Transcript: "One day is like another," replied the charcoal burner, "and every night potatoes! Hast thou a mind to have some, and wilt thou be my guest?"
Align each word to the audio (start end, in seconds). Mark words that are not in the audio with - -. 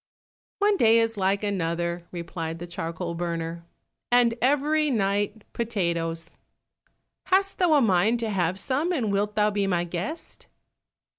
"One 0.57 0.77
day 0.77 0.97
is 0.97 1.15
like 1.15 1.43
another," 1.43 2.07
replied 2.11 2.57
the 2.57 2.65
charcoal 2.65 3.13
burner, 3.13 3.63
"and 4.11 4.33
every 4.41 4.89
night 4.89 5.43
potatoes! 5.53 6.37
Hast 7.27 7.59
thou 7.59 7.75
a 7.75 7.83
mind 7.83 8.19
to 8.21 8.31
have 8.31 8.57
some, 8.57 8.91
and 8.91 9.11
wilt 9.11 9.35
thou 9.35 9.51
be 9.51 9.67
my 9.67 9.83
guest?" 9.83 10.47